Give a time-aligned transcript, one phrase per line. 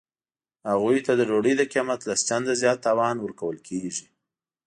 [0.69, 4.05] هغوی ته د ډوډۍ د قیمت لس چنده زیات تاوان ورکول کیږي